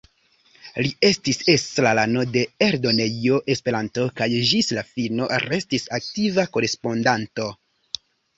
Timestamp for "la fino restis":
4.79-5.87